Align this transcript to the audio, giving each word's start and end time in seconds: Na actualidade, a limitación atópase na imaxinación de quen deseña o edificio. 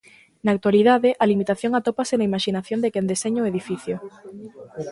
Na 0.45 0.51
actualidade, 0.55 1.09
a 1.23 1.25
limitación 1.31 1.71
atópase 1.73 2.13
na 2.17 2.27
imaxinación 2.29 2.79
de 2.81 2.91
quen 2.93 3.05
deseña 3.11 3.43
o 3.45 3.49
edificio. 3.53 3.95